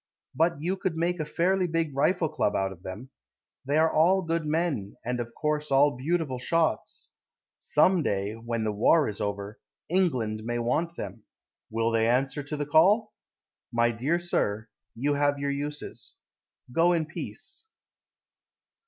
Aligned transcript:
But 0.33 0.59
you 0.59 0.77
could 0.77 0.95
make 0.97 1.19
a 1.19 1.25
fairly 1.25 1.67
big 1.67 1.95
rifle 1.95 2.27
club 2.27 2.55
out 2.55 2.71
of 2.71 2.81
them. 2.81 3.11
They 3.65 3.77
are 3.77 3.93
all 3.93 4.23
good 4.23 4.47
men, 4.47 4.95
And 5.05 5.19
of 5.19 5.35
course 5.35 5.69
all 5.69 5.95
beautiful 5.95 6.39
shots. 6.39 7.11
Some 7.59 8.01
day 8.01 8.33
(When 8.33 8.63
the 8.63 8.71
war 8.71 9.07
is 9.07 9.21
over) 9.21 9.59
England 9.89 10.43
may 10.43 10.57
want 10.57 10.95
them. 10.95 11.25
Will 11.69 11.91
they 11.91 12.09
answer 12.09 12.41
to 12.41 12.57
the 12.57 12.65
call? 12.65 13.13
My 13.71 13.91
dear 13.91 14.17
Sir, 14.17 14.69
You 14.95 15.13
have 15.13 15.37
your 15.37 15.51
uses. 15.51 16.15
Go 16.71 16.93
in 16.93 17.05
peace. 17.05 17.67